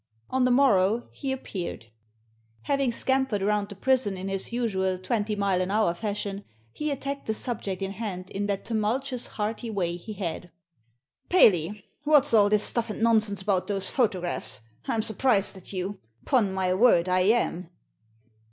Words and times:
On 0.31 0.45
the 0.45 0.49
morrow 0.49 1.07
he 1.11 1.31
appeared. 1.31 1.91
Having 2.63 2.89
Digitized 2.89 2.89
by 2.89 2.89
VjOOQIC 2.89 2.89
THE 2.89 2.89
PHOTOGRAPHS 2.89 2.89
47 2.89 2.91
scampered 3.37 3.41
round 3.43 3.69
the 3.69 3.75
prison 3.75 4.17
in 4.17 4.27
his 4.29 4.51
usual 4.51 4.97
twenty 4.97 5.35
mile 5.35 5.61
an 5.61 5.69
hour 5.69 5.93
fashion, 5.93 6.43
he 6.73 6.89
attacked 6.89 7.27
the 7.27 7.33
subject 7.35 7.83
in 7.83 7.91
hand 7.91 8.31
in 8.31 8.47
that 8.47 8.65
tumultuous, 8.65 9.27
hearty 9.27 9.69
way 9.69 9.97
he 9.97 10.13
had." 10.13 10.49
Paley, 11.29 11.85
what's 12.03 12.33
all 12.33 12.49
this 12.49 12.63
stuff 12.63 12.89
and 12.89 13.03
nonsense 13.03 13.43
about 13.43 13.67
those 13.67 13.89
photographs? 13.89 14.61
I'm 14.87 15.03
surprised 15.03 15.55
at 15.55 15.71
you; 15.71 15.99
*pon 16.25 16.51
my 16.51 16.73
word, 16.73 17.07
I 17.07 17.19
am." 17.19 17.69